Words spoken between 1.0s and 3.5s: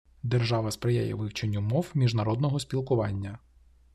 вивченню мов міжнародного спілкування.